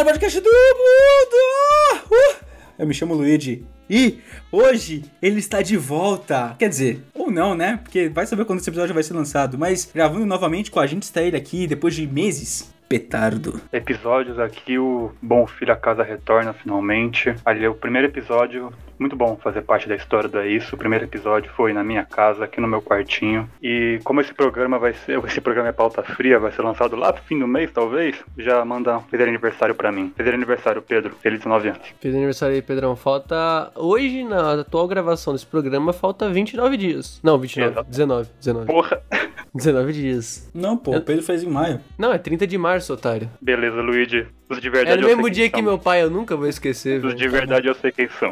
[0.00, 2.10] melhor podcast do mundo!
[2.10, 2.44] Uh!
[2.78, 3.64] Eu me chamo Luigi.
[3.88, 4.18] E
[4.50, 6.54] hoje ele está de volta.
[6.58, 7.80] Quer dizer, ou não, né?
[7.82, 9.58] Porque vai saber quando esse episódio vai ser lançado.
[9.58, 12.72] Mas gravando novamente com a gente está ele aqui depois de meses.
[12.90, 13.60] Petardo.
[13.72, 17.32] Episódios aqui, o Bom Filho a Casa retorna finalmente.
[17.44, 18.72] Ali é o primeiro episódio.
[18.98, 20.74] Muito bom fazer parte da história do É Isso.
[20.74, 23.48] O primeiro episódio foi na minha casa, aqui no meu quartinho.
[23.62, 25.22] E como esse programa vai ser.
[25.24, 28.16] Esse programa é pauta fria, vai ser lançado lá pro fim do mês, talvez.
[28.36, 30.12] Já manda um feliz aniversário pra mim.
[30.16, 31.14] Feliz aniversário, Pedro.
[31.22, 31.94] Feliz 19 anos.
[32.00, 32.96] Feliz aniversário aí, Pedrão.
[32.96, 33.70] Falta.
[33.76, 37.20] Hoje, na atual gravação desse programa, falta 29 dias.
[37.22, 37.70] Não, 29.
[37.70, 37.88] Exato.
[37.88, 38.30] 19.
[38.40, 38.66] 19.
[38.66, 39.00] Porra!
[39.54, 40.48] 19 dias.
[40.54, 41.80] Não, pô, o Pedro fez em maio.
[41.98, 43.28] Não, é 30 de março, otário.
[43.40, 44.26] Beleza, Luigi.
[44.48, 45.64] Os de verdade É eu sei mesmo dia que são.
[45.64, 47.16] meu pai, eu nunca vou esquecer, Os velho.
[47.16, 48.30] de verdade eu sei quem são.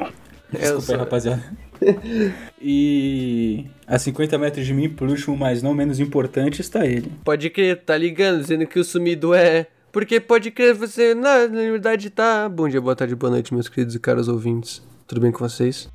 [0.52, 1.42] Desculpa aí, sou- rapaziada.
[2.60, 7.12] e a 50 metros de mim, por último, mas não menos importante, está ele.
[7.24, 9.66] Pode crer, tá ligando, dizendo que o sumido é.
[9.92, 12.48] Porque pode crer, você na, na verdade tá.
[12.48, 14.82] Bom dia, boa tarde, boa noite, meus queridos e caros ouvintes.
[15.06, 15.88] Tudo bem com vocês?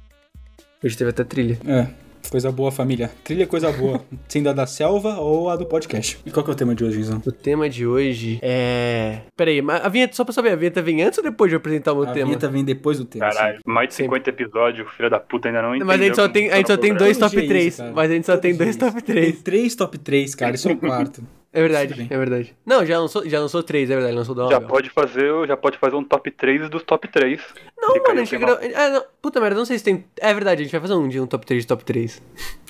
[0.83, 1.58] Hoje teve até trilha.
[1.66, 1.88] É,
[2.34, 3.12] coisa boa, família.
[3.23, 4.02] Trilha é coisa boa.
[4.28, 6.17] Sendo a da selva ou a do podcast.
[6.26, 7.22] E qual que é o tema de hoje, Guizão?
[7.23, 9.20] O tema de hoje é.
[9.38, 11.56] Pera aí, mas a vinheta, só pra saber, a vinheta vem antes ou depois de
[11.56, 12.26] eu apresentar o meu A tema?
[12.26, 13.30] vinheta vem depois do tema.
[13.30, 15.86] Caralho, mais de 50 episódios, filha da puta, ainda não entendeu.
[15.86, 17.66] Mas a gente só tem, a gente só tem dois top dia é 3.
[17.67, 17.94] isso, cara.
[17.94, 18.80] mas a gente só Todo tem dois isso.
[18.80, 19.26] top 3.
[19.34, 20.56] Tem três top 3, cara.
[20.56, 21.23] Esse é o quarto.
[21.54, 22.56] É verdade, é verdade.
[22.66, 25.78] Não, já lançou, já lançou três, é verdade, lançou da Já pode fazer, já pode
[25.78, 27.40] fazer um top 3 dos top 3.
[27.78, 28.60] Não, mano, a gente gra...
[28.76, 30.04] ah, não, Puta merda, não sei se tem.
[30.18, 32.22] É verdade, a gente vai fazer um dia um top 3 de top 3.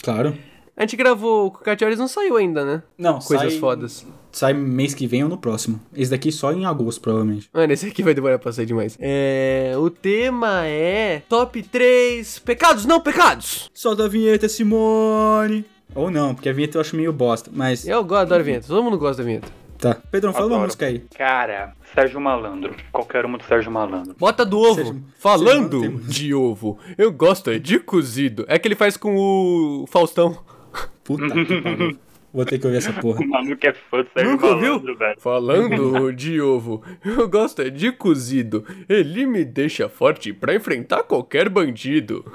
[0.03, 0.37] Claro.
[0.75, 2.83] A gente gravou com o Catiores não saiu ainda, né?
[2.97, 4.05] Não, Coisas sai, fodas.
[4.31, 5.79] Sai mês que vem ou no próximo.
[5.95, 7.47] Esse daqui só em agosto, provavelmente.
[7.53, 8.97] Mano, esse aqui vai demorar pra sair demais.
[8.99, 9.73] É.
[9.77, 11.21] O tema é.
[11.29, 13.69] Top 3 pecados não pecados!
[13.73, 15.63] Solta a vinheta, Simone!
[15.95, 17.87] Ou não, porque a vinheta eu acho meio bosta, mas...
[17.87, 18.67] Eu gosto, adoro vinheta.
[18.67, 19.47] Todo mundo gosta da vinheta.
[19.77, 19.95] Tá.
[20.09, 20.67] Pedrão, fala uma Adoro.
[20.67, 21.03] música aí.
[21.17, 22.73] Cara, Sérgio Malandro.
[22.91, 24.15] Qualquer uma do Sérgio Malandro.
[24.17, 24.75] Bota do ovo.
[24.75, 28.45] Seja- Falando tem- de ovo, eu gosto é de cozido.
[28.47, 30.37] É que ele faz com o Faustão.
[31.03, 31.97] Puta que pariu.
[32.33, 33.19] Vou ter que ouvir essa porra.
[33.21, 34.69] O maluco é fã do Sérgio Nunca ouviu?
[34.71, 35.19] Malandro, velho.
[35.19, 38.65] Falando de ovo, eu gosto é de cozido.
[38.89, 42.25] Ele me deixa forte pra enfrentar qualquer bandido.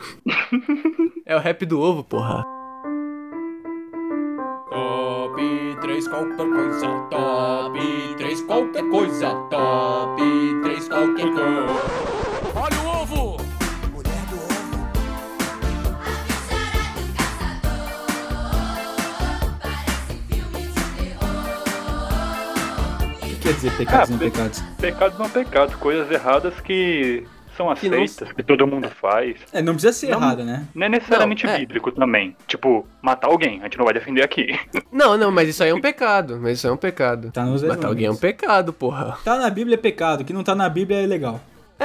[1.27, 2.45] é o rap do ovo, porra.
[5.81, 7.79] 3 qualquer coisa, top
[8.17, 10.23] 3 qualquer coisa, top
[10.63, 11.67] 3 qualquer coisa.
[12.55, 13.37] Olha o ovo!
[23.23, 24.61] O que quer dizer pecados Ah, não pe- pecados?
[24.81, 27.25] Pecados não pecados, coisas erradas que
[27.59, 29.37] são Que não- aceitas, que todo mundo faz.
[29.53, 30.19] É, não precisa ser Não.
[30.19, 30.65] errada, né?
[30.75, 31.59] Não é necessariamente Não, é.
[31.59, 32.35] bíblico também.
[32.47, 34.47] Tipo, matar alguém, a gente não vai defender aqui.
[34.91, 36.39] Não, não, mas isso aí é um pecado.
[36.41, 37.31] Mas isso aí é um pecado.
[37.31, 39.19] Tá nos Matar alguém é um pecado, porra.
[39.25, 41.41] Tá na Bíblia é pecado, o que não tá na Bíblia é legal.
[41.79, 41.85] É,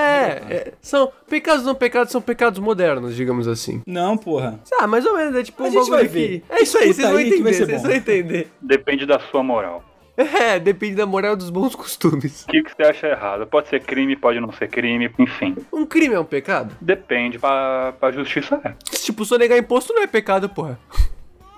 [0.50, 3.82] é, são pecados não pecados, são pecados modernos, digamos assim.
[3.86, 4.60] Não, porra.
[4.80, 6.44] Ah, mais ou menos, é tipo A um gente bagulho vai que- ver.
[6.50, 7.88] É isso aí, Escuta vocês vão que entender, vocês bom.
[7.88, 8.48] vão entender.
[8.62, 9.84] Depende da sua moral.
[10.44, 12.44] É, depende da moral dos bons costumes.
[12.44, 13.47] O que, que você acha errado?
[13.47, 15.56] Pode ser crime, pode não ser crime, enfim.
[15.72, 16.75] Um crime é um pecado?
[16.79, 18.74] Depende, pra, pra justiça é.
[18.97, 20.79] Tipo, sonegar imposto não é pecado, porra.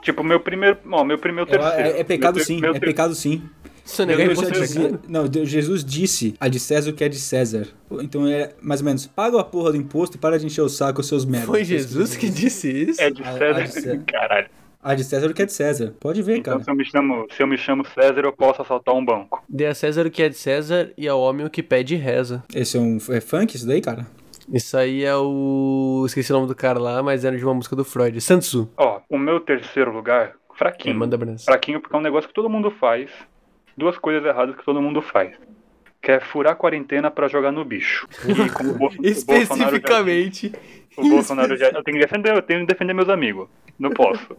[0.01, 0.77] Tipo, meu primeiro.
[0.89, 1.89] Ó, meu primeiro É, terceiro.
[1.97, 3.43] é- é pecado Meu sim, meu é ter- pecado sim.
[3.83, 7.19] Sonegar imposto é dizia- não, Deus- Jesus disse a de César o que é de
[7.19, 7.67] César.
[8.01, 10.69] Então é mais ou menos, paga a porra do imposto e para de encher o
[10.69, 11.49] saco os seus merdas.
[11.49, 13.01] Foi Jesus que disse isso?
[13.01, 13.61] É de A- a César.
[13.63, 14.03] de César.
[14.07, 14.47] Caralho.
[14.87, 15.95] A de César o que é de César.
[15.99, 16.63] Pode ver, Então cara.
[16.63, 19.43] se eu, me chamo, se eu me chamo César, eu posso assaltar um banco.
[19.49, 21.97] Dê a César o que é de César e ao homem o que pede e
[21.97, 22.43] reza.
[22.53, 24.05] Esse é um é funk isso daí, cara?
[24.53, 26.03] Isso aí é o.
[26.05, 28.21] Esqueci o nome do cara lá, mas era de uma música do Freud.
[28.21, 28.69] Sansu.
[28.77, 30.95] Ó, o meu terceiro lugar, fraquinho.
[30.95, 31.45] manda abraço.
[31.45, 33.09] Fraquinho porque é um negócio que todo mundo faz.
[33.75, 35.35] Duas coisas erradas que todo mundo faz.
[35.99, 38.07] Que é furar a quarentena pra jogar no bicho.
[38.23, 40.51] E como o já Especificamente.
[40.97, 41.67] O Bolsonaro já.
[41.67, 43.47] Eu tenho que defender, eu tenho que defender meus amigos.
[43.77, 44.35] Não posso.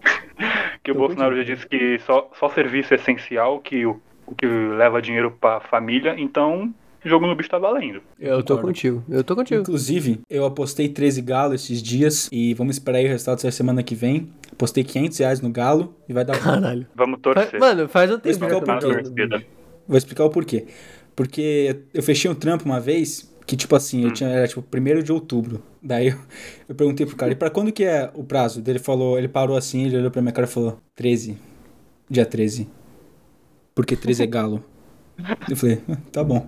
[0.83, 4.35] que o Tô Bolsonaro já disse que só, só serviço é essencial, que o, o
[4.35, 6.73] que leva dinheiro pra família, então
[7.05, 8.01] jogo no bicho tá valendo.
[8.19, 8.67] Eu tô Concordo.
[8.69, 9.05] contigo.
[9.09, 9.61] Eu tô contigo.
[9.61, 13.83] Inclusive, eu apostei 13 galo esses dias e vamos esperar aí o resultado dessa semana
[13.83, 14.29] que vem.
[14.51, 16.43] Apostei 500 reais no galo e vai dar bom.
[16.43, 16.87] Caralho.
[16.97, 17.61] Vamos Fa- torcer.
[17.61, 19.45] Mano, faz um tempo explicar já o torcida.
[19.87, 20.67] Vou explicar o porquê.
[21.15, 25.03] Porque eu fechei um trampo uma vez que, tipo assim, eu tinha, era tipo 1
[25.03, 25.63] de outubro.
[25.83, 26.19] Daí eu,
[26.69, 28.61] eu perguntei pro cara, e pra quando que é o prazo?
[28.61, 31.39] Daí Ele falou, ele parou assim, ele olhou pra minha cara e falou, 13.
[32.11, 32.69] Dia 13.
[33.75, 34.65] Porque 13 é galo.
[35.49, 36.47] Eu falei, "Ah, tá bom.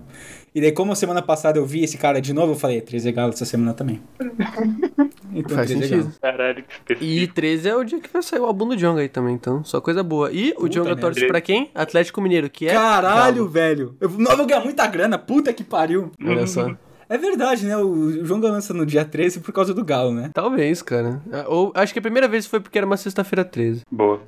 [0.53, 3.11] E daí, como semana passada eu vi esse cara de novo, eu falei, 13 é
[3.11, 4.01] galo essa semana também.
[5.31, 6.05] Então, Faz 13 é sentido.
[6.05, 6.19] legal.
[6.21, 7.05] Caralho, que específico.
[7.05, 9.63] E 13 é o dia que vai sair o álbum do Jonga aí também, então
[9.63, 10.31] só coisa boa.
[10.31, 11.69] E o Jonga torce pra quem?
[11.75, 12.73] Atlético Mineiro, que é.
[12.73, 13.47] Caralho, Galo.
[13.49, 13.95] velho.
[14.01, 16.11] Eu não eu vou ganhar muita grana, puta que pariu.
[16.25, 16.75] Olha só.
[17.09, 17.75] É verdade, né?
[17.75, 20.29] O João lança no dia 13 por causa do Galo, né?
[20.33, 21.21] Talvez, cara.
[21.47, 23.81] Ou acho que a primeira vez foi porque era uma sexta-feira 13.
[23.91, 24.21] Boa.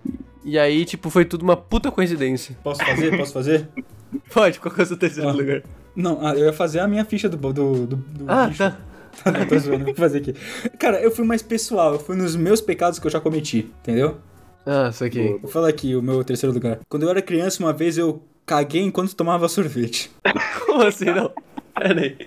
[0.44, 2.58] E aí, tipo, foi tudo uma puta coincidência.
[2.64, 3.16] Posso fazer?
[3.16, 3.70] Posso fazer?
[4.34, 5.34] Pode, qual que é o seu terceiro Ah.
[5.34, 5.62] lugar?
[5.96, 7.52] Não, ah, eu ia fazer a minha ficha do, do,
[7.86, 8.58] do, do Ah, bicho.
[8.58, 8.78] tá.
[9.32, 10.34] Não, tô zoando, vou fazer aqui.
[10.80, 14.18] Cara, eu fui mais pessoal, eu fui nos meus pecados que eu já cometi, entendeu?
[14.66, 15.38] Ah, isso aqui.
[15.42, 16.80] Vou falar aqui o meu terceiro lugar.
[16.90, 20.10] Quando eu era criança, uma vez eu caguei enquanto tomava sorvete.
[20.66, 21.30] Como assim, não?
[21.76, 22.18] Pera aí.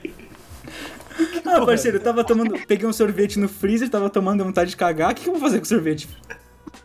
[1.47, 2.55] Ah, parceiro, eu tava tomando.
[2.67, 5.13] Peguei um sorvete no freezer, tava tomando deu vontade de cagar.
[5.13, 6.09] O que, que eu vou fazer com o sorvete?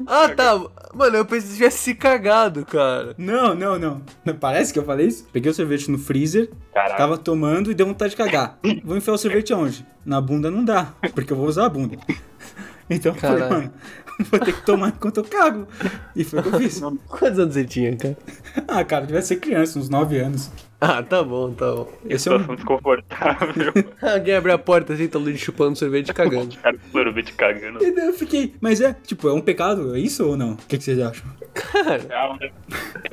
[0.08, 0.58] Ah, tá.
[0.94, 3.14] Mano, eu pensei que tivesse se cagado, cara.
[3.18, 4.02] Não, não, não.
[4.40, 5.28] Parece que eu falei isso?
[5.32, 6.98] Peguei o sorvete no freezer, Caralho.
[6.98, 8.60] tava tomando e deu vontade de cagar.
[8.84, 9.86] Vou enfiar o sorvete aonde?
[10.06, 11.98] Na bunda não dá, porque eu vou usar a bunda.
[12.90, 13.74] Então eu falei, mano,
[14.32, 15.68] vou ter que tomar enquanto eu cago.
[16.16, 16.80] E foi o que eu fiz.
[17.08, 18.18] Quantos anos você tinha, cara?
[18.68, 20.50] Ah, cara, devia ser criança, uns 9 anos.
[20.82, 21.92] Ah, tá bom, tá bom.
[22.06, 22.40] Esse é um...
[22.40, 23.74] Situação desconfortável.
[24.02, 26.56] Alguém abre a porta assim, tá ali chupando sorvete e cagando.
[26.56, 27.84] Cara, sorvete cagando.
[27.84, 30.54] E daí eu fiquei, mas é, tipo, é um pecado, é isso ou não?
[30.54, 31.28] O que, que vocês acham?
[31.54, 32.00] Cara,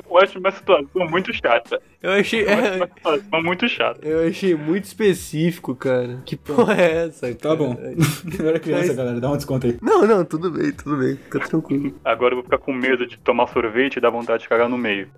[0.09, 1.81] Eu acho uma situação muito chata.
[2.01, 2.43] eu achei.
[2.45, 4.07] Eu acho é, uma situação muito chata.
[4.07, 6.21] eu achei muito específico, cara.
[6.25, 7.35] Que porra é essa, cara?
[7.35, 7.75] Tá bom.
[8.39, 9.77] Eu era criança, Mas- galera, dá um desconto aí.
[9.81, 11.15] Não, não, tudo bem, tudo bem.
[11.17, 11.93] Fica tranquilo.
[12.05, 14.77] Agora eu vou ficar com medo de tomar sorvete e dar vontade de cagar no
[14.77, 15.09] meio.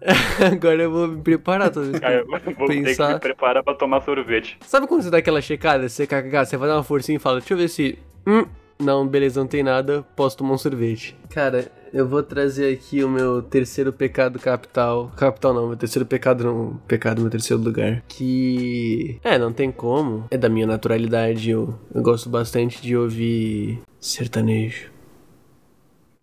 [0.52, 2.25] Agora eu vou me preparar toda vez que Aí eu
[2.58, 3.20] vou ter que me pensar.
[3.20, 4.58] preparar pra tomar sorvete.
[4.62, 7.40] Sabe quando você dá aquela checada, você cagar, você vai dar uma forcinha e fala,
[7.40, 7.98] deixa eu ver se.
[8.28, 8.46] Hum,
[8.80, 11.16] não, beleza, não tem nada, posso tomar um sorvete.
[11.30, 15.12] Cara, eu vou trazer aqui o meu terceiro pecado capital.
[15.18, 16.80] Capital não, meu terceiro pecado não.
[16.88, 18.04] Pecado, meu terceiro lugar.
[18.08, 19.20] Que.
[19.24, 20.26] É, não tem como.
[20.32, 21.50] É da minha naturalidade.
[21.50, 24.92] Eu, eu gosto bastante de ouvir sertanejo.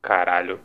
[0.00, 0.58] Caralho.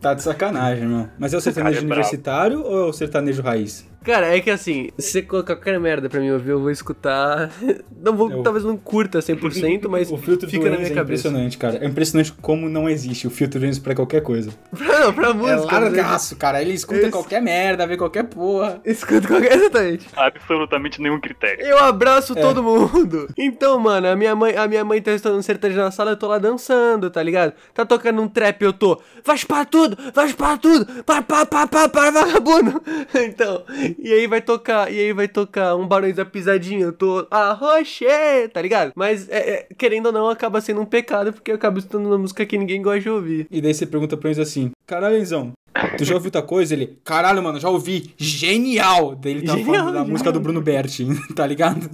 [0.00, 1.10] Tá de sacanagem, irmão.
[1.18, 1.94] Mas é o sertanejo Cara, é brabo.
[2.00, 3.88] universitário ou é o sertanejo raiz?
[4.06, 7.50] Cara, é que assim, se você colocar qualquer merda pra mim ouvir, eu vou escutar.
[8.00, 10.94] Não vou, Eu- talvez não curta 100%, mas o filtro fica do na minha é
[10.94, 11.26] cabeça.
[11.28, 11.78] impressionante, cara.
[11.84, 14.50] É impressionante como não existe o filtro do Enzo pra qualquer coisa.
[14.76, 15.72] Pra, não, pra É música.
[15.80, 16.60] largaço, cara.
[16.62, 18.80] Ele escuta Esse- qualquer merda, vê qualquer porra.
[18.84, 19.52] Escuta qualquer.
[19.56, 20.06] Exatamente.
[20.16, 21.64] Absolutamente nenhum critério.
[21.64, 22.40] Eu abraço É.
[22.40, 23.28] todo mundo.
[23.36, 26.28] Então, mano, a minha mãe, a minha mãe tá estudando sertanejo na sala, eu tô
[26.28, 27.54] lá dançando, tá ligado?
[27.74, 29.00] Tá tocando um trap, eu tô.
[29.24, 32.80] Vai pra tudo, vai pra tudo, pá, pá, pá, pá, pá, vagabundo.
[33.14, 33.64] Então,
[33.98, 37.26] e aí vai tocar, e aí vai tocar um Barões da Pisadinha, eu tô.
[37.30, 38.92] Arrochê, tá ligado?
[38.94, 42.18] Mas, é, é, querendo ou não, acaba sendo um pecado, porque eu acabo escutando uma
[42.18, 43.46] música que ninguém gosta de ouvir.
[43.50, 45.52] E daí você pergunta pro Enzo assim: Caralho, Enzão,
[45.96, 46.74] tu já ouviu outra coisa?
[46.74, 48.14] Ele, caralho, mano, já ouvi.
[48.16, 49.14] Genial!
[49.16, 50.12] Daí ele tava Genial, falando da genial.
[50.12, 51.90] música do Bruno Berti, tá ligado?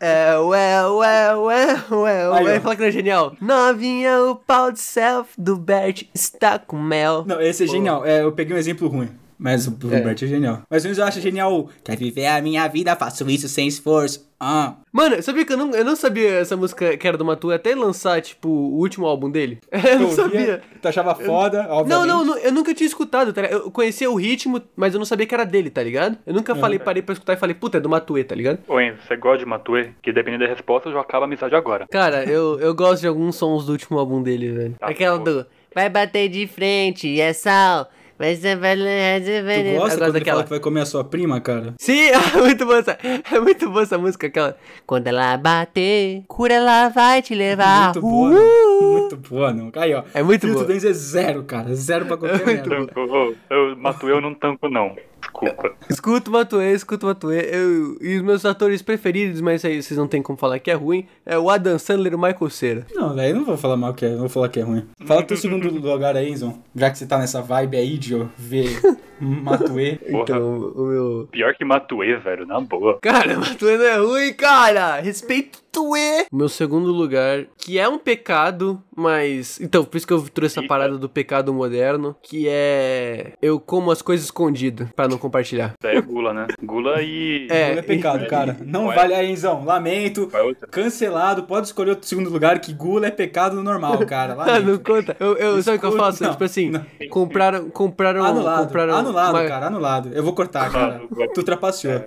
[0.00, 2.58] É, ué, ué, ué, ué, Aí, ué.
[2.58, 2.60] ó.
[2.60, 3.36] Fala que não é genial.
[3.40, 7.24] Novinha, o pau de self do Bert está com mel.
[7.26, 8.04] Não, esse é genial.
[8.04, 9.08] É, eu peguei um exemplo ruim.
[9.38, 10.12] Mas o Bruno É.
[10.12, 10.62] É genial.
[10.68, 11.68] Mas o Enzo acha genial.
[11.84, 14.26] Quer viver a minha vida, faço isso sem esforço.
[14.40, 14.76] Ah.
[14.92, 17.74] Mano, sabia que eu não, eu não sabia essa música que era do Matu até
[17.74, 19.58] lançar, tipo, o último álbum dele?
[19.72, 20.60] Eu não Tu sabia.
[20.80, 22.06] Tu achava foda, Não, obviamente.
[22.06, 23.62] não, não, eu nunca tinha escutado, tá ligado?
[23.64, 26.16] Eu conhecia o ritmo, mas eu não sabia que era dele, tá ligado?
[26.24, 28.60] Eu nunca falei, parei pra escutar e falei, puta, é do Matuê, tá ligado?
[28.68, 29.90] Ô Enzo, você gosta de Matuê?
[30.00, 31.86] Que dependendo da resposta, eu já acabo a amizade agora.
[31.90, 34.74] Cara, eu, eu gosto de alguns sons do último álbum dele, velho.
[34.78, 35.24] Tá, Aquela pô.
[35.24, 37.88] do Vai bater de frente, é sal.
[38.18, 40.36] Vai ser velho, é Tu gosta Eu quando daquela.
[40.38, 41.74] fala que vai comer a sua prima, cara?
[41.78, 42.98] Sim, é muito boa essa.
[43.32, 44.56] É muito boa essa música, aquela.
[44.84, 47.84] Quando ela bater, cura ela vai te levar.
[47.94, 48.32] Muito boa, Uh!
[48.34, 48.90] não.
[49.00, 49.70] Muito boa, não.
[49.76, 50.02] Aí, ó.
[50.12, 50.66] É muito Filtro boa.
[50.66, 51.72] do Enzo é zero, cara.
[51.74, 52.86] Zero pra qualquer muito merda.
[52.92, 54.96] Tanco, ô, eu, Matuê eu não tanco, não.
[55.28, 55.72] Desculpa.
[55.88, 57.40] Escuto o Matuê, escuto o Matuê.
[57.52, 60.74] Eu, e os meus atores preferidos, mas aí vocês não tem como falar que é
[60.74, 62.86] ruim, é o Adam Sandler e o Michael Cera.
[62.94, 64.86] Não, eu não vou falar mal que é, não vou falar que é ruim.
[65.04, 66.58] Fala teu segundo lugar aí, Enzo.
[66.74, 68.80] Já que você tá nessa vibe aí de ver
[69.20, 69.98] Matuê.
[70.06, 71.28] Então, o meu.
[71.30, 72.98] Pior que Matuê, velho, na boa.
[73.00, 75.00] Cara, Matuê não é ruim, cara!
[75.00, 79.60] Respeito O meu segundo lugar, que é um pecado, mas.
[79.60, 83.32] Então, por isso que eu trouxe essa parada do pecado moderno, que é.
[83.40, 85.74] Eu como as coisas escondidas, pra não compartilhar.
[85.78, 86.46] Isso aí é gula, né?
[86.62, 87.46] Gula e.
[87.50, 88.56] É, Gula é pecado, e- cara.
[88.64, 88.94] Não Ué.
[88.94, 89.64] vale aí, Enzão.
[89.64, 90.30] Lamento.
[90.70, 91.44] Cancelado.
[91.44, 94.28] Pode escolher outro segundo lugar que gula é pecado normal, cara.
[94.38, 94.80] Ah, não Lamento.
[94.84, 95.16] conta.
[95.20, 96.22] Eu, eu, sabe o que eu faço?
[96.22, 96.84] não, tipo assim, não.
[97.10, 97.70] compraram.
[97.70, 98.24] Compraram.
[98.24, 98.66] Anulado.
[98.66, 99.66] compraram Anulado, uma- cara.
[99.66, 100.10] Anulado.
[100.12, 101.00] Eu vou cortar, cara.
[101.34, 102.04] Tu trapaceou.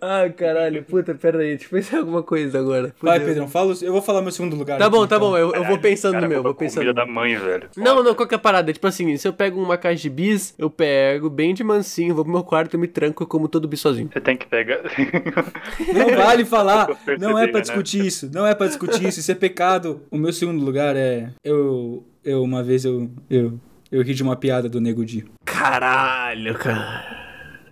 [0.00, 2.94] Ah, caralho, puta, pera aí, deixa eu pensar alguma coisa agora.
[2.98, 3.28] Puta, Vai.
[3.28, 4.78] Pedrão, fala, eu vou falar meu segundo lugar.
[4.78, 5.30] Tá aqui, bom, tá então.
[5.30, 6.82] bom, eu, eu vou pensando cara, no meu, vou pensando.
[6.82, 7.68] comida da mãe, velho.
[7.76, 8.72] Não, não, qual que é a parada?
[8.72, 12.24] Tipo assim, se eu pego uma caixa de bis, eu pego bem de mansinho, vou
[12.24, 14.08] pro meu quarto, eu me tranco, eu como todo bis sozinho.
[14.12, 14.80] Você tem que pegar.
[15.94, 16.88] Não vale falar.
[17.18, 17.62] Não é pra né?
[17.62, 18.30] discutir isso.
[18.32, 19.20] Não é pra discutir isso.
[19.20, 20.02] Isso é pecado.
[20.10, 21.30] O meu segundo lugar é.
[21.42, 22.04] Eu.
[22.24, 23.10] Eu, uma vez, eu.
[23.28, 23.58] Eu,
[23.92, 25.24] eu ri de uma piada do Nego Di.
[25.44, 27.04] Caralho, cara.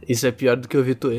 [0.06, 1.10] Isso é pior do que eu vi tu.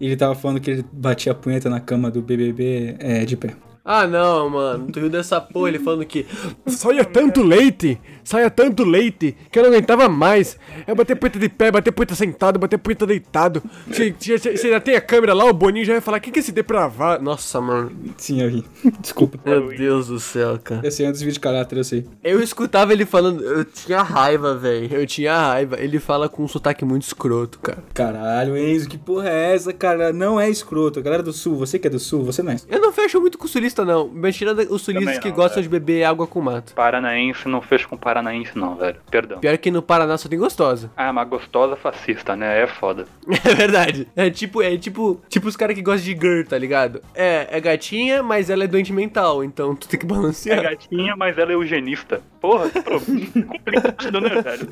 [0.00, 3.54] Ele tava falando que ele batia a punheta na cama do BBB é, de pé.
[3.84, 4.88] Ah, não, mano.
[4.92, 6.26] Tu viu dessa porra ele falando que
[6.66, 10.58] saia tanto leite, saia tanto leite, que eu não aguentava mais.
[10.86, 13.62] É bater punheta de pé, bater punheta sentado, bater punheta deitado.
[13.88, 16.52] Você já tem a câmera lá, o Boninho já vai falar: quem que é esse
[16.52, 17.22] depravado?
[17.22, 17.90] Nossa, mano.
[18.16, 18.64] Sim, eu ri.
[19.00, 19.38] Desculpa.
[19.44, 20.82] Meu Deus do céu, cara.
[20.84, 22.06] Eu sei antes vídeo de caráter, eu sei.
[22.22, 24.94] Eu escutava ele falando, eu tinha raiva, velho.
[24.94, 25.76] Eu tinha raiva.
[25.80, 27.82] Ele fala com um sotaque muito escroto, cara.
[27.94, 30.12] Caralho, Enzo, que porra é essa, cara?
[30.12, 31.02] Não é escroto.
[31.02, 32.56] Galera do sul, você que é do sul, você não é.
[32.68, 34.08] Eu não fecho muito com o sulista, não.
[34.12, 34.34] Mas
[34.70, 35.62] os sulistas Também que não, gostam velho.
[35.64, 36.74] de beber água com mato.
[36.74, 38.96] Paranaense não fecha com paranaense, não, velho.
[39.10, 39.38] Perdão.
[39.38, 40.90] Pior que no Paraná só tem gostosa.
[41.08, 42.62] Ah, mas gostosa fascista, né?
[42.62, 43.06] É foda.
[43.44, 44.06] É verdade.
[44.14, 47.00] É tipo, é tipo, tipo os caras que gostam de girl, tá ligado?
[47.14, 50.62] É, é gatinha, mas ela é doente mental, então tu tem que É balancear.
[50.62, 52.20] gatinha, mas ela é eugenista.
[52.40, 54.68] Porra, que complicado, né, velho?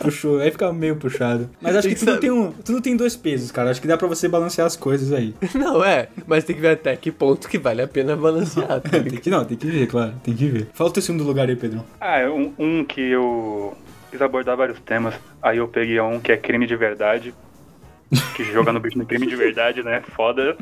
[0.00, 1.48] Puxou, aí fica meio puxado.
[1.60, 2.20] Mas acho que Tem que tudo saber.
[2.20, 3.70] tem, um, tudo tem dois pesos, cara.
[3.70, 5.34] Acho que dá pra você balancear as coisas aí.
[5.54, 8.27] Não, é, mas tem que ver até que ponto que vale a pena balancear,
[8.80, 9.20] tá tem ligado?
[9.22, 10.14] que, não, tem que ver, claro.
[10.22, 10.68] Tem que ver.
[10.72, 11.84] Fala o teu segundo lugar aí, Pedrão.
[12.00, 13.76] Ah, é um, um que eu
[14.10, 15.14] quis abordar vários temas.
[15.42, 17.34] Aí eu peguei um que é crime de verdade.
[18.34, 20.02] Que joga no bicho no crime de verdade, né?
[20.16, 20.56] Foda.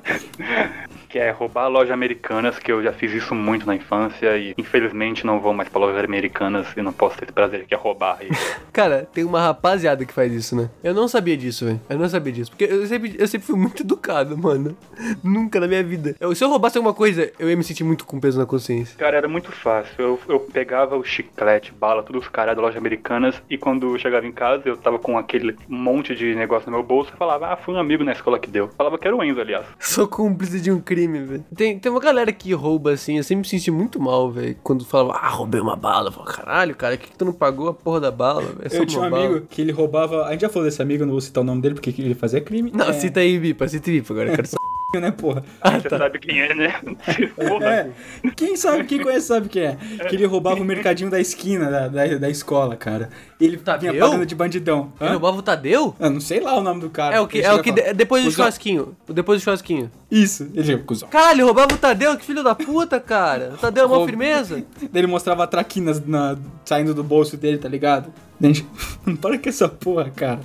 [1.17, 5.25] Que é roubar lojas americanas, que eu já fiz isso muito na infância e infelizmente
[5.25, 8.19] não vou mais pra lojas americanas e não posso ter esse prazer que é roubar.
[8.21, 8.29] E
[8.71, 10.69] Cara, tem uma rapaziada que faz isso, né?
[10.85, 11.81] Eu não sabia disso, velho.
[11.89, 12.51] Eu não sabia disso.
[12.51, 14.77] Porque eu sempre, eu sempre fui muito educado, mano.
[15.25, 16.15] Nunca na minha vida.
[16.21, 18.99] Eu- se eu roubasse alguma coisa, eu ia me sentir muito com peso na consciência.
[18.99, 19.95] Cara, era muito fácil.
[19.99, 23.99] Eu, eu pegava o chiclete, bala, tudo os caras da loja americanas e quando eu
[23.99, 27.55] chegava em casa, eu tava com aquele monte de negócio no meu bolso e falava,
[27.55, 28.69] ah, foi um amigo na escola que deu.
[28.77, 29.65] Falava que era o Enzo, aliás.
[29.81, 31.45] Sou cúmplice de um crime, velho.
[31.55, 34.57] Tem, tem uma galera que rouba assim, eu sempre me senti muito mal, velho.
[34.63, 36.09] Quando falava, ah, roubei uma bala.
[36.09, 38.59] Eu falava, caralho, cara, que, que tu não pagou a porra da bala, velho?
[38.63, 40.25] É Eu tinha um uma bala." amigo que ele roubava.
[40.27, 42.15] A gente já falou desse amigo, eu não vou citar o nome dele porque ele
[42.15, 42.71] fazia crime.
[42.75, 44.57] Não, é, cita aí, Bipa, cita aí, Bipa, agora eu quero saber.
[45.01, 45.45] né, porra?
[45.61, 45.99] Ah, Você tá.
[45.99, 46.75] sabe quem é, né?
[47.37, 47.67] Porra.
[47.67, 47.91] É.
[48.35, 49.77] Quem sabe, quem conhece sabe quem é.
[50.09, 53.11] Que ele roubava o mercadinho da esquina da, da, da escola, cara.
[53.39, 53.93] Ele Tadeu?
[53.93, 54.93] vinha pagando de bandidão.
[55.01, 55.95] Ele roubava o Tadeu?
[55.99, 57.17] Eu não sei lá o nome do cara.
[57.17, 58.97] É o que, é o que de- depois do churrasquinho.
[59.09, 59.91] Depois do churrasquinho.
[60.11, 60.49] Isso.
[60.55, 61.09] Ele chega, cuzão.
[61.09, 63.53] Caralho, roubava o Tadeu, que filho da puta, cara.
[63.55, 64.57] O Tadeu é Roub- firmeza.
[64.93, 68.13] Daí ele mostrava traquinas na, saindo do bolso dele, tá ligado?
[68.41, 68.65] Gente,
[69.21, 70.41] para com essa porra, cara.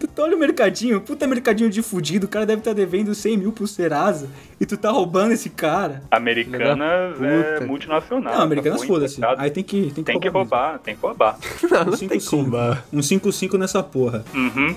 [0.00, 3.36] Tu tá- olha o mercadinho, puta mercadinho de fudido, o cara deve estar devendo 100
[3.36, 4.28] mil pro Serasa
[4.58, 6.02] e tu tá roubando esse cara.
[6.10, 8.34] Americanas é multinacional.
[8.34, 9.20] Não, americanas Tá foda-se.
[9.38, 10.38] Aí tem que, tem que Tem que mesmo.
[10.38, 11.38] roubar, tem que roubar.
[11.70, 12.30] Não, Um não tem 5-5.
[12.30, 12.56] como.
[12.92, 14.24] Um 5-5 nessa porra.
[14.34, 14.74] Uhum.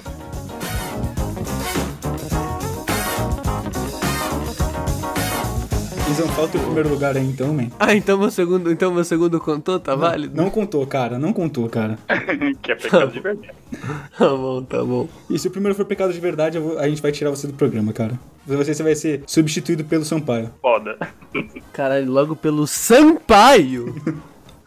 [6.08, 7.68] Eles falta o primeiro lugar aí então, man.
[7.78, 10.36] Ah, então meu segundo, então meu segundo contou, tá válido?
[10.38, 11.20] Não contou, cara.
[11.20, 12.00] Não contou, cara.
[12.62, 13.52] que é pecado de verdade.
[14.18, 15.10] Tá bom, tá bom.
[15.30, 17.54] E se o primeiro for pecado de verdade, vou- a gente vai tirar você do
[17.54, 18.18] programa, cara.
[18.48, 20.50] Você, você vai ser substituído pelo Sampaio.
[20.62, 20.98] Foda.
[21.74, 23.94] Caralho, logo pelo Sampaio.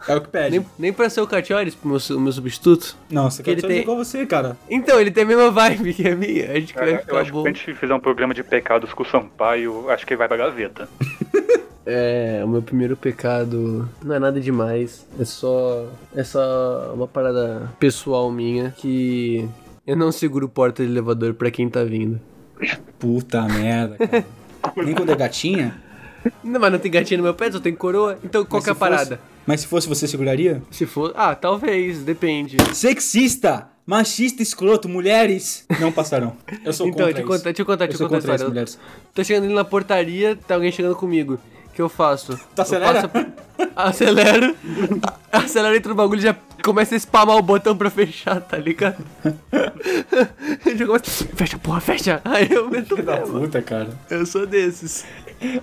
[0.07, 0.57] É o que pede.
[0.57, 2.95] nem, nem pra ser o Catiores, meu, su- meu substituto.
[3.09, 4.57] Nossa, que ele tem- igual você, cara.
[4.69, 6.51] Então, ele tem a mesma vibe que a minha.
[6.51, 7.41] A gente vai Cara, eu ficar acho que bom.
[7.43, 10.27] se a gente fizer um programa de pecados com o Sampaio, acho que ele vai
[10.27, 10.87] pra gaveta.
[11.83, 15.03] É, o meu primeiro pecado não é nada demais.
[15.19, 15.87] É só.
[16.15, 19.49] É só uma parada pessoal minha que.
[19.85, 22.21] Eu não seguro porta de elevador pra quem tá vindo.
[22.99, 24.25] Puta merda, cara.
[24.77, 25.75] Nem quando é gatinha?
[26.43, 28.17] Não, mas não tem gatinho no meu pé, só tem coroa.
[28.23, 29.19] Então qual que é a parada?
[29.45, 30.61] Mas se fosse você, seguraria?
[30.69, 31.11] Se for.
[31.15, 32.57] Ah, talvez, depende.
[32.73, 33.67] Sexista!
[33.83, 36.37] Machista, escroto, mulheres não passarão.
[36.63, 38.35] Eu sou Então, contra deixa eu contar, deixa eu contar, Eu deixa eu contar a
[38.35, 38.47] história.
[38.49, 38.79] mulheres.
[39.13, 41.39] Tô chegando ali na portaria, tá alguém chegando comigo.
[41.65, 42.37] O que eu faço?
[42.37, 43.07] Tu Eu acelera?
[43.07, 43.27] passo-
[43.75, 44.55] acelero.
[45.31, 49.03] acelero entre o bagulho e já começa a spamar o botão pra fechar, tá ligado?
[50.77, 51.25] já começa.
[51.35, 52.21] Fecha, porra, fecha!
[52.23, 53.89] Aí eu meto o Filho da puta, cara.
[54.09, 55.05] Eu sou desses.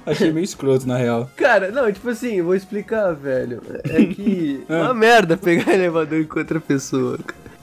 [0.04, 1.30] Achei meio escroto, na real.
[1.36, 3.62] Cara, não, tipo assim, eu vou explicar, velho.
[3.84, 7.18] É que é uma merda pegar elevador com outra pessoa.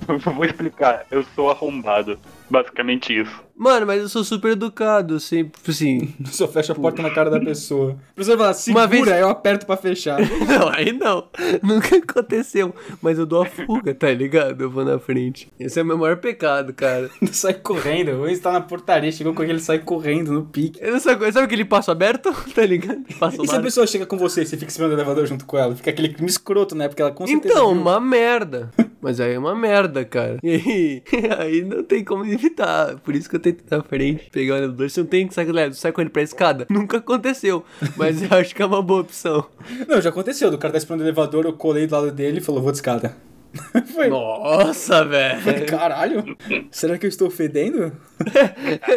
[0.08, 2.18] Vou explicar, eu sou arrombado.
[2.50, 3.45] Basicamente isso.
[3.58, 6.14] Mano, mas eu sou super educado, sempre, assim.
[6.28, 7.98] Só fecha a porta na cara da pessoa.
[8.12, 10.20] A pessoa fala, segura, Uma vez- eu aperto pra fechar.
[10.46, 11.28] Não, aí não.
[11.64, 12.74] Nunca aconteceu.
[13.02, 14.62] Mas eu dou a fuga, tá ligado?
[14.62, 15.48] Eu vou na frente.
[15.60, 17.10] Esse é o meu maior pecado, cara.
[17.32, 18.10] sai correndo.
[18.22, 20.80] O Enzo tá na portaria, chegou com ele, sai correndo no pique.
[20.82, 22.34] Eu não sei, sabe aquele passo aberto?
[22.54, 23.02] Tá ligado?
[23.20, 25.46] Passo E se a pessoa chega com você e você fica esperando o elevador junto
[25.46, 25.76] com ela?
[25.76, 26.88] Fica aquele clima escroto, né?
[26.88, 27.54] Porque ela com certeza.
[27.54, 27.82] Então, viu.
[27.82, 28.72] uma merda.
[29.02, 30.40] Mas aí é uma merda, cara.
[30.44, 31.04] E aí,
[31.38, 32.96] aí não tem como evitar.
[33.00, 34.90] Por isso que eu tento ir na frente, pegar o elevador.
[34.90, 36.66] Se não tem que sair, com ele- sai com ele pra escada.
[36.72, 37.64] Nunca aconteceu.
[37.98, 39.46] Mas eu acho que é uma boa opção.
[39.88, 40.50] Não, já aconteceu.
[40.52, 42.78] Do cara tá esperando o elevador, eu colei do lado dele e falou, vou de
[42.78, 43.16] escada.
[43.96, 44.10] Foi.
[44.10, 45.66] Nossa, velho.
[45.66, 46.36] Caralho,
[46.70, 47.92] será que eu estou fedendo?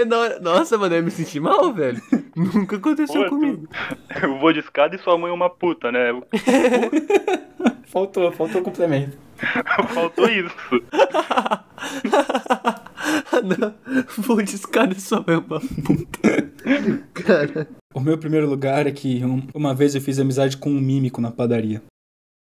[0.07, 2.01] No- Nossa, mano, eu me senti mal, velho.
[2.35, 3.69] Nunca aconteceu Pô, comigo.
[3.69, 6.11] tu- Eu vou de escada e sua mãe é uma puta, né?
[7.87, 9.17] Faltou, faltou o complemento.
[9.95, 10.51] Faltou isso.
[13.45, 13.75] não,
[14.19, 16.53] vou escada e só uma puta.
[17.15, 17.69] Cara.
[17.95, 21.21] O meu primeiro lugar é que um- uma vez eu fiz amizade com um mímico
[21.21, 21.83] na padaria.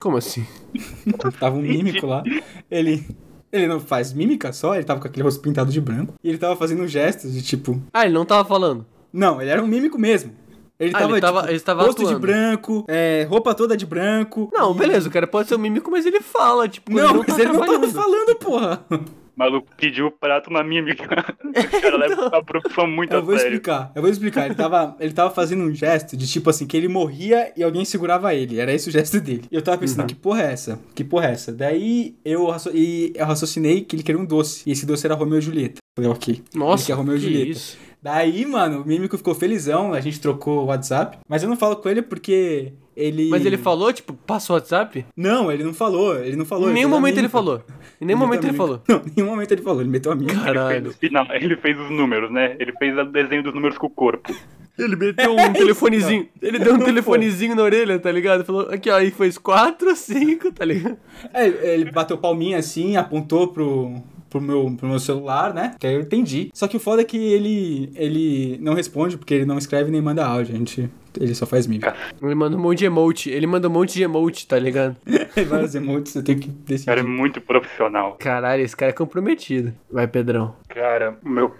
[0.00, 0.46] Como assim?
[1.40, 2.22] Tava um mímico lá.
[2.70, 3.04] Ele.
[3.52, 6.14] Ele não faz mímica só, ele tava com aquele rosto pintado de branco.
[6.22, 7.80] E ele tava fazendo gestos de tipo.
[7.92, 8.84] Ah, ele não tava falando.
[9.12, 10.32] Não, ele era um mímico mesmo.
[10.78, 13.86] Ele Ah, tava, ele tava- tipo, ele tava rosto de branco, é, roupa toda de
[13.86, 14.50] branco.
[14.52, 17.04] Não, e- beleza, o cara pode ser um mímico, mas ele fala, tipo, quando Não,
[17.10, 18.84] ele não mas tá ele não tava falando, porra.
[18.90, 21.06] O maluco pediu o prato na mímica.
[21.56, 23.54] O cara leva a profissão muito Eu a vou sério.
[23.54, 24.44] explicar, eu vou explicar.
[24.46, 27.82] Ele tava, ele tava fazendo um gesto de tipo assim, que ele morria e alguém
[27.84, 28.60] segurava ele.
[28.60, 29.44] Era esse o gesto dele.
[29.50, 30.06] E eu tava pensando, Uhum.
[30.06, 30.78] que porra é essa?
[30.94, 31.52] Que porra é essa?
[31.52, 34.62] Daí eu, e eu raciocinei que ele queria um doce.
[34.66, 35.78] E esse doce era Romeu e Julieta.
[35.96, 36.42] Falei, ok.
[36.54, 37.50] Nossa, ele quer Romeu e que Julieta.
[37.50, 37.78] isso.
[38.06, 41.18] Daí, mano, o mímico ficou felizão, a gente trocou o WhatsApp.
[41.28, 43.28] Mas eu não falo com ele porque ele.
[43.28, 45.04] Mas ele falou, tipo, passa o WhatsApp?
[45.16, 46.70] Não, ele não falou, ele não falou.
[46.70, 47.64] em nenhum fez momento ele falou.
[48.00, 48.80] Em nenhum momento ele falou.
[48.86, 50.40] Não, em nenhum momento ele falou, ele meteu a mímica.
[50.40, 50.94] Caralho.
[51.10, 52.54] Não, ele fez os números, né?
[52.60, 54.32] Ele fez o desenho dos números com o corpo.
[54.78, 56.28] Ele meteu um telefonezinho.
[56.40, 58.44] Ele deu um telefonezinho na orelha, tá ligado?
[58.44, 60.96] Falou, aqui, ó, aí foi quatro, cinco, tá ligado?
[61.34, 64.00] É, ele bateu palminha assim, apontou pro,
[64.38, 65.74] pro, meu, pro meu celular, né?
[65.78, 66.50] Que aí eu entendi.
[66.52, 70.00] Só que o foda é que ele, ele não responde, porque ele não escreve nem
[70.00, 70.54] manda áudio.
[70.54, 71.94] A gente, ele só faz mímica.
[72.22, 73.30] Ele manda um monte de emote.
[73.30, 74.96] Ele manda um monte de emote, tá ligado?
[75.34, 77.02] Tem vários emotes, eu tenho que O cara é decidir.
[77.04, 78.16] muito profissional.
[78.18, 79.72] Caralho, esse cara é comprometido.
[79.90, 80.54] Vai, Pedrão.
[80.68, 81.54] Cara, o meu,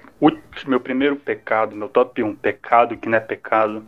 [0.66, 3.82] meu primeiro pecado, meu top 1 pecado que não é pecado,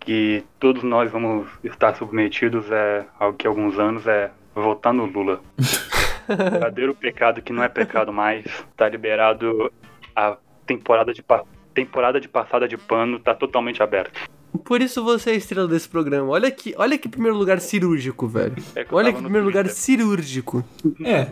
[0.00, 5.04] que todos nós vamos estar submetidos é, ao que há alguns anos é votar no
[5.04, 5.40] Lula.
[6.28, 8.44] o verdadeiro pecado que não é pecado mais,
[8.76, 9.72] tá liberado
[10.14, 10.36] a
[10.66, 11.24] temporada de,
[11.72, 14.18] temporada de passada de pano, tá totalmente aberta.
[14.64, 16.28] Por isso você é a estrela desse programa.
[16.28, 18.54] Olha que, olha que primeiro lugar cirúrgico, velho.
[18.74, 19.80] É que Olha que primeiro lugar Twitter.
[19.82, 20.64] cirúrgico.
[21.04, 21.28] É,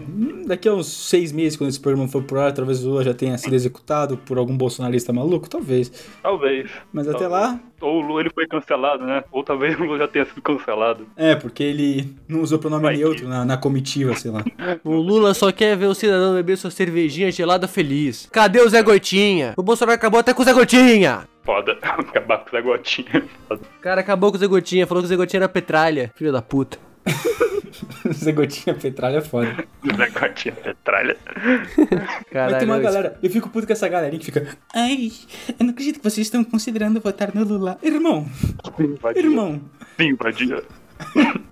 [0.46, 3.14] daqui a uns seis meses, quando esse programa for pro ar, talvez o Lula já
[3.14, 5.90] tenha sido executado por algum bolsonarista maluco, talvez.
[6.22, 6.70] Talvez.
[6.92, 7.30] Mas até Talvez.
[7.42, 9.22] lá, Ou o Lula ele foi cancelado, né?
[9.32, 11.06] Ou talvez o Lula já tenha sido cancelado.
[11.16, 14.44] é, porque ele não usou pronome Vai que- neutro na, na comitiva, sei lá.
[14.84, 18.28] O Lula só quer ver o cidadão beber sua cervejinha gelada feliz.
[18.32, 19.54] Cadê o Zé Gotinha?
[19.56, 21.28] O Bolsonaro acabou até com o Zé Gotinha.
[21.46, 21.78] Foda.
[21.80, 23.24] Acabar com essa gotinha.
[23.48, 23.62] Foda.
[23.78, 26.12] O cara acabou com o Zé Gotinha, falou que o Zé Gotinha era petralha.
[26.16, 26.78] Filho da puta.
[28.12, 29.54] Zé Gotinha Petralha é foda.
[29.86, 31.16] Essa gotinha petralha.
[32.30, 34.56] Caralho, Mas tem uma galera, eu fico puto com essa galerinha que fica.
[34.74, 35.12] Ai,
[35.48, 37.78] eu não acredito que vocês estão considerando votar no Lula.
[37.82, 38.26] Irmão,
[38.78, 39.22] Invadia.
[39.22, 39.60] irmão,
[39.96, 40.62] Sim, invadia.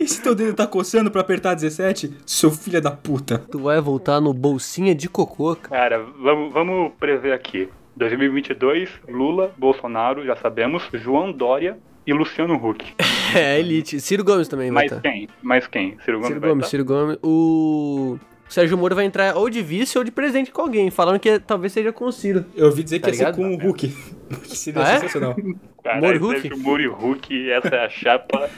[0.00, 2.12] esse teu dedo tá coçando pra apertar 17?
[2.26, 3.38] Seu filho da puta.
[3.38, 5.98] Tu vai voltar no bolsinha de cocô, cara.
[5.98, 7.68] Cara, vamos, vamos prever aqui.
[7.96, 12.84] 2022, Lula, Bolsonaro, já sabemos, João Dória e Luciano Huck.
[13.34, 14.00] É, elite.
[14.00, 15.00] Ciro Gomes também vai Mais estar.
[15.10, 15.28] quem?
[15.42, 15.96] Mais quem?
[16.04, 16.70] Ciro Gomes Ciro vai Gomes, tá?
[16.70, 17.18] Ciro Gomes.
[17.20, 18.16] O
[18.48, 21.72] Sérgio Moro vai entrar ou de vice ou de presidente com alguém, falando que talvez
[21.72, 22.44] seja com o Ciro.
[22.54, 23.88] Eu ouvi dizer Tá que ia ser com o Hulk.
[23.88, 24.94] Que seria Ah, é?
[25.00, 25.34] sensacional.
[25.82, 26.40] Caralho, Moro e Huck?
[26.42, 28.48] Sérgio Moro e Huck, essa é a chapa.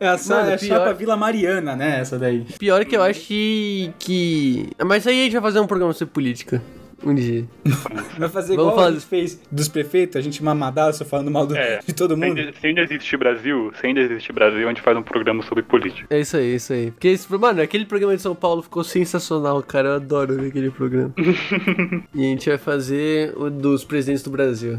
[0.00, 2.00] É a, sa- Mano, é a pior- chapa Vila Mariana, né?
[2.00, 2.46] Essa daí.
[2.58, 3.92] Pior que eu acho que.
[3.98, 4.70] que...
[4.86, 6.62] Mas aí a gente vai fazer um programa sobre política.
[7.02, 7.46] Um dia.
[8.18, 8.92] Vai fazer Vamos igual a fazer.
[8.94, 11.78] gente fez dos prefeitos, a gente mamadaço falando mal do- É.
[11.86, 12.38] de todo Se mundo.
[12.38, 15.62] ainda, se ainda existe Brasil, se ainda existe Brasil, a gente faz um programa sobre
[15.62, 16.06] política.
[16.10, 16.90] É isso aí, é isso aí.
[16.90, 19.88] Porque, esse, mano, aquele programa de São Paulo ficou sensacional, cara.
[19.88, 21.14] Eu adoro ver aquele programa.
[22.14, 24.78] e a gente vai fazer o dos presidentes do Brasil.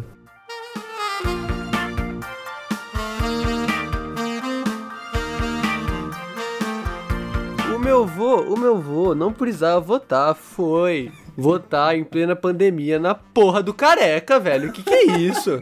[7.76, 13.16] O meu vô, o meu vô não precisava votar, foi votar em plena pandemia na
[13.16, 14.70] porra do careca, velho.
[14.70, 15.60] O que que é isso?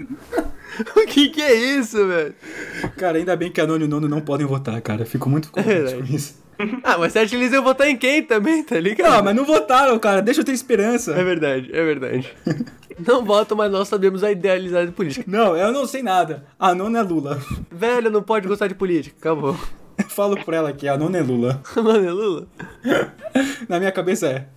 [0.96, 2.34] o que que é isso, velho?
[2.98, 5.06] Cara, ainda bem que a Nono e o Nono não podem votar, cara.
[5.06, 6.40] Fico muito contente com isso.
[6.84, 9.14] Ah, mas você acha que eles iam votar em quem também, tá ligado?
[9.14, 10.22] Ah, mas não votaram, cara.
[10.22, 11.14] Deixa eu ter esperança.
[11.14, 12.34] É verdade, é verdade.
[13.08, 15.24] Não votam, mas nós sabemos a idealidade de política.
[15.26, 16.46] Não, eu não sei nada.
[16.60, 17.40] A nona é Lula.
[17.72, 19.16] Velho, não pode gostar de política.
[19.20, 19.56] Acabou.
[19.98, 21.62] Eu falo pra ela que a nona é Lula.
[21.78, 22.48] Mano, é Lula?
[23.70, 24.48] Na minha cabeça é.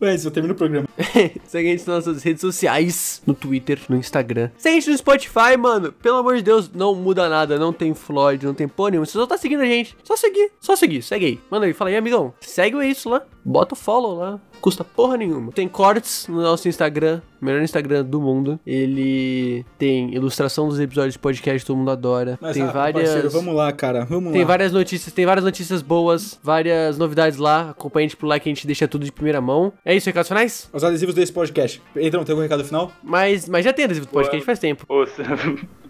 [0.00, 0.86] Mas eu termino o programa.
[1.46, 4.50] Segue a gente nas nossas redes sociais, no Twitter, no Instagram.
[4.56, 5.92] Segue a gente no Spotify, mano.
[5.92, 7.58] Pelo amor de Deus, não muda nada.
[7.58, 8.98] Não tem Floyd, não tem pônei.
[8.98, 9.96] Você só tá seguindo a gente.
[10.02, 11.02] Só seguir, só seguir.
[11.02, 11.40] Segue aí.
[11.50, 12.34] Manda aí, fala aí, amigão.
[12.40, 13.22] Segue o isso lá.
[13.44, 14.40] Bota o follow lá.
[14.60, 15.52] Custa porra nenhuma.
[15.52, 18.58] Tem cortes no nosso Instagram, melhor Instagram do mundo.
[18.66, 22.38] Ele tem ilustração dos episódios de podcast todo mundo adora.
[22.40, 23.04] Mas, tem ah, várias.
[23.04, 24.04] parceiro, vamos lá, cara.
[24.04, 24.46] Vamos Tem lá.
[24.48, 27.70] várias notícias, tem várias notícias boas, várias novidades lá.
[27.70, 29.72] Acompanha a gente por lá que a gente deixa tudo de primeira mão.
[29.84, 30.68] É isso, recados finais?
[30.72, 31.82] Os adesivos desse podcast.
[31.94, 32.92] Então, tem algum recado final?
[33.02, 34.84] Mas, mas já tem adesivo do podcast faz tempo.
[34.88, 35.22] Você-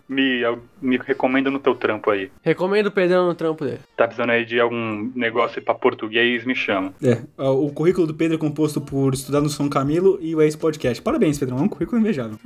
[0.09, 0.43] me,
[0.81, 2.31] me recomenda no teu trampo aí.
[2.43, 3.81] Recomendo o Pedrão no trampo dele.
[3.97, 6.95] Tá precisando aí de algum negócio pra português, me chama.
[7.03, 11.03] É, o currículo do Pedro é composto por estudar no São Camilo e o ex-podcast.
[11.03, 11.59] Parabéns, Pedrão.
[11.59, 12.39] É um currículo invejável.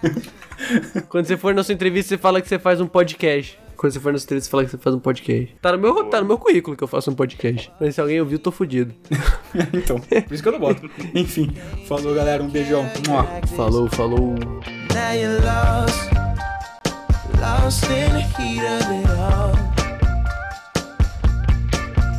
[1.08, 3.58] Quando você for na sua entrevista, você fala que você faz um podcast.
[3.76, 5.56] Quando você for na sua entrevista, você fala que você faz um podcast.
[5.60, 7.72] Tá no meu, tá no meu currículo que eu faço um podcast.
[7.80, 8.94] Mas se alguém ouviu, eu tô fudido.
[9.72, 10.88] então, por isso que eu não boto.
[11.14, 11.50] Enfim,
[11.88, 12.42] falou, galera.
[12.42, 12.84] Um beijão.
[13.56, 14.34] Falou, falou.
[14.92, 16.29] Now you're lost,
[17.40, 19.54] lost in the heat of it all.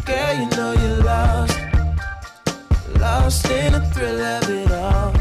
[0.05, 1.59] Girl, you know you're lost,
[2.99, 5.20] lost in the thrill of it all.